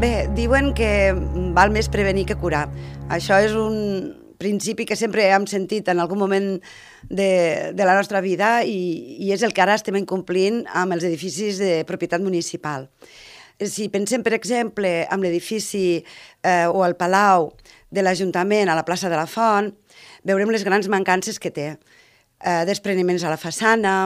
[0.00, 1.12] Bé, diuen que
[1.52, 2.62] val més prevenir que curar.
[3.12, 3.74] Això és un
[4.40, 6.46] principi que sempre hem sentit en algun moment
[7.10, 7.26] de,
[7.76, 11.60] de la nostra vida i, i és el que ara estem incomplint amb els edificis
[11.60, 12.88] de propietat municipal.
[13.60, 17.50] Si pensem, per exemple, amb l'edifici eh, o el Palau
[17.92, 19.68] de l'Ajuntament a la plaça de la Font,
[20.24, 21.74] veurem les grans mancances que té.
[22.40, 23.98] Eh, despreniments a la façana,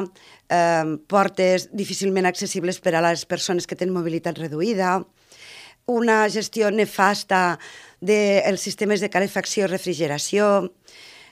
[0.51, 5.05] eh, portes difícilment accessibles per a les persones que tenen mobilitat reduïda,
[5.87, 7.59] una gestió nefasta
[8.01, 10.71] dels sistemes de calefacció i refrigeració,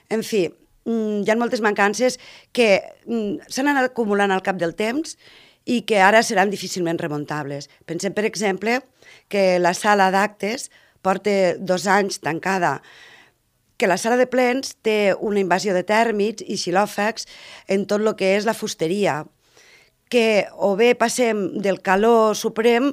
[0.09, 0.47] en fi,
[0.85, 2.19] mm, hi ha moltes mancances
[2.51, 5.17] que mm, s'han anat acumulant al cap del temps
[5.65, 7.69] i que ara seran difícilment remuntables.
[7.85, 8.81] Pensem, per exemple,
[9.29, 10.69] que la sala d'actes
[11.01, 12.81] porta dos anys tancada,
[13.77, 17.25] que la sala de plens té una invasió de tèrmits i xilòfegs
[17.67, 19.23] en tot el que és la fusteria,
[20.13, 22.91] que o bé passem del calor suprem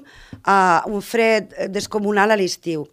[0.49, 2.87] a un fred descomunal a l'estiu.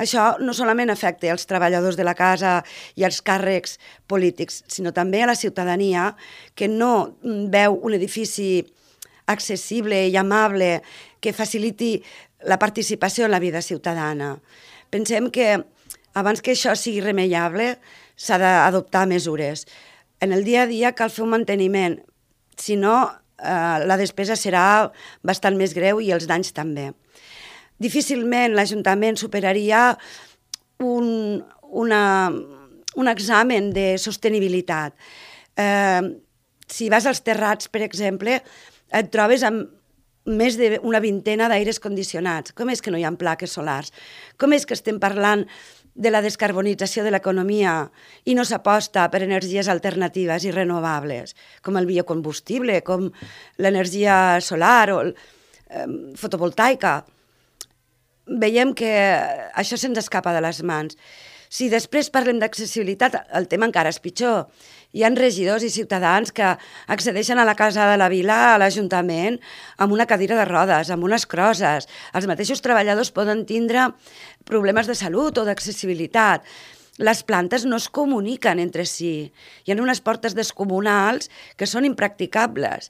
[0.00, 2.60] Això no solament afecta els treballadors de la casa
[2.96, 3.76] i els càrrecs
[4.08, 6.14] polítics, sinó també a la ciutadania
[6.54, 8.64] que no veu un edifici
[9.26, 10.80] accessible i amable
[11.20, 11.98] que faciliti
[12.48, 14.36] la participació en la vida ciutadana.
[14.88, 15.56] Pensem que
[16.14, 17.74] abans que això sigui remeiable
[18.16, 19.66] s'ha d'adoptar mesures.
[20.20, 22.00] En el dia a dia cal fer un manteniment,
[22.56, 22.96] si no
[23.38, 24.90] eh, la despesa serà
[25.26, 26.90] bastant més greu i els danys també.
[27.82, 29.90] Difícilment l'Ajuntament superaria
[30.80, 32.02] un, una,
[32.96, 34.96] un examen de sostenibilitat.
[35.56, 36.02] Eh,
[36.66, 38.40] si vas als terrats, per exemple,
[38.90, 39.72] et trobes amb
[40.26, 42.52] més d'una vintena d'aires condicionats.
[42.56, 43.92] Com és que no hi ha plaques solars?
[44.40, 45.46] Com és que estem parlant
[45.96, 47.88] de la descarbonització de l'economia
[48.28, 53.08] i no s'aposta per energies alternatives i renovables, com el biocombustible, com
[53.56, 55.86] l'energia solar o eh,
[56.20, 56.98] fotovoltaica.
[58.26, 58.92] Veiem que
[59.56, 60.98] això se'ns escapa de les mans.
[61.48, 64.46] Si després parlem d'accessibilitat, el tema encara és pitjor.
[64.96, 66.54] Hi han regidors i ciutadans que
[66.92, 69.38] accedeixen a la Casa de la Vila, a l'Ajuntament,
[69.78, 71.88] amb una cadira de rodes, amb unes crosses.
[72.14, 73.90] Els mateixos treballadors poden tindre
[74.48, 76.46] problemes de salut o d'accessibilitat.
[76.98, 79.28] Les plantes no es comuniquen entre si.
[79.66, 82.88] Hi ha unes portes descomunals que són impracticables.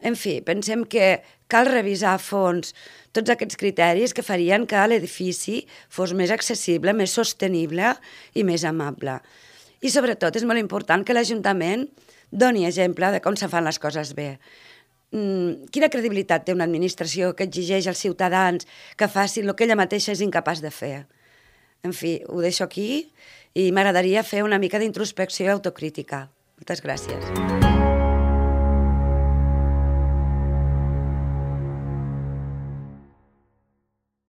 [0.00, 1.18] En fi, pensem que
[1.50, 2.74] cal revisar a fons
[3.16, 7.96] tots aquests criteris que farien que l'edifici fos més accessible, més sostenible
[8.34, 9.18] i més amable.
[9.82, 11.86] I sobretot és molt important que l'Ajuntament
[12.30, 14.36] doni exemple de com se fan les coses bé.
[15.10, 19.78] Mm, quina credibilitat té una administració que exigeix als ciutadans que facin el que ella
[19.78, 21.06] mateixa és incapaç de fer?
[21.82, 23.08] En fi, ho deixo aquí
[23.54, 26.26] i m'agradaria fer una mica d'introspecció i autocrítica.
[26.58, 27.57] Moltes gràcies.